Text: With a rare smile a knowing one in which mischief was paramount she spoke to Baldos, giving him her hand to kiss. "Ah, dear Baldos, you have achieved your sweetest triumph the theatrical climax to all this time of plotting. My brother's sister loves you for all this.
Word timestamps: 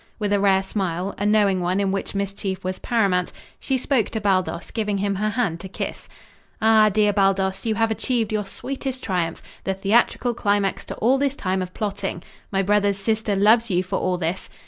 With 0.17 0.33
a 0.33 0.39
rare 0.39 0.63
smile 0.63 1.13
a 1.19 1.27
knowing 1.27 1.61
one 1.61 1.79
in 1.79 1.91
which 1.91 2.15
mischief 2.15 2.63
was 2.63 2.79
paramount 2.79 3.31
she 3.59 3.77
spoke 3.77 4.09
to 4.09 4.19
Baldos, 4.19 4.71
giving 4.71 4.97
him 4.97 5.13
her 5.13 5.29
hand 5.29 5.59
to 5.59 5.69
kiss. 5.69 6.09
"Ah, 6.59 6.89
dear 6.89 7.13
Baldos, 7.13 7.67
you 7.67 7.75
have 7.75 7.91
achieved 7.91 8.33
your 8.33 8.47
sweetest 8.47 9.03
triumph 9.03 9.43
the 9.63 9.75
theatrical 9.75 10.33
climax 10.33 10.83
to 10.85 10.95
all 10.95 11.19
this 11.19 11.35
time 11.35 11.61
of 11.61 11.75
plotting. 11.75 12.23
My 12.51 12.63
brother's 12.63 12.97
sister 12.97 13.35
loves 13.35 13.69
you 13.69 13.83
for 13.83 13.99
all 13.99 14.17
this. 14.17 14.49